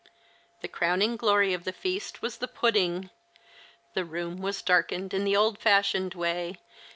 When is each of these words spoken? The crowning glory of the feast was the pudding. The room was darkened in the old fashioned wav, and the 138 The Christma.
The 0.61 0.67
crowning 0.67 1.15
glory 1.15 1.53
of 1.53 1.63
the 1.63 1.71
feast 1.71 2.23
was 2.23 2.39
the 2.39 2.47
pudding. 2.47 3.11
The 3.93 4.03
room 4.03 4.37
was 4.41 4.63
darkened 4.63 5.13
in 5.13 5.25
the 5.25 5.35
old 5.35 5.59
fashioned 5.59 6.13
wav, 6.13 6.15
and 6.15 6.15
the 6.15 6.17
138 6.17 6.53
The 6.53 6.57
Christma. 6.57 6.87